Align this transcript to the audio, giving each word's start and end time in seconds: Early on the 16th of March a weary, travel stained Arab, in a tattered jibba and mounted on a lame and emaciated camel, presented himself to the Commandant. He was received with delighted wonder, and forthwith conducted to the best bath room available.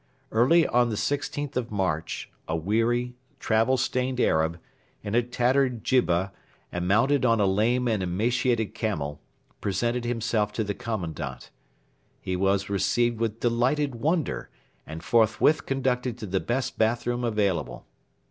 Early 0.31 0.65
on 0.65 0.89
the 0.89 0.95
16th 0.95 1.55
of 1.55 1.69
March 1.69 2.31
a 2.47 2.55
weary, 2.55 3.13
travel 3.39 3.77
stained 3.77 4.19
Arab, 4.19 4.57
in 5.03 5.13
a 5.13 5.21
tattered 5.21 5.83
jibba 5.83 6.31
and 6.71 6.87
mounted 6.87 7.23
on 7.23 7.39
a 7.39 7.45
lame 7.45 7.87
and 7.87 8.01
emaciated 8.01 8.73
camel, 8.73 9.21
presented 9.61 10.03
himself 10.03 10.53
to 10.53 10.63
the 10.63 10.73
Commandant. 10.73 11.51
He 12.19 12.35
was 12.35 12.67
received 12.67 13.19
with 13.19 13.41
delighted 13.41 13.93
wonder, 13.93 14.49
and 14.87 15.03
forthwith 15.03 15.67
conducted 15.67 16.17
to 16.17 16.25
the 16.25 16.39
best 16.39 16.79
bath 16.79 17.05
room 17.05 17.23
available. 17.23 17.85